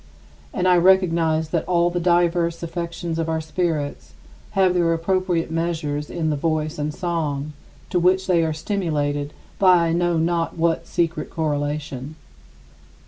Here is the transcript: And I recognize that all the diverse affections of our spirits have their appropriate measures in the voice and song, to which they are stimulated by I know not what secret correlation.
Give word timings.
And 0.51 0.67
I 0.67 0.77
recognize 0.77 1.49
that 1.49 1.63
all 1.65 1.91
the 1.91 1.99
diverse 1.99 2.63
affections 2.63 3.19
of 3.19 3.29
our 3.29 3.39
spirits 3.39 4.13
have 4.57 4.73
their 4.73 4.91
appropriate 4.93 5.51
measures 5.51 6.09
in 6.09 6.31
the 6.31 6.35
voice 6.35 6.79
and 6.79 6.91
song, 6.91 7.53
to 7.91 7.99
which 7.99 8.25
they 8.25 8.43
are 8.43 8.51
stimulated 8.51 9.31
by 9.59 9.89
I 9.89 9.93
know 9.93 10.17
not 10.17 10.57
what 10.57 10.87
secret 10.87 11.29
correlation. 11.29 12.15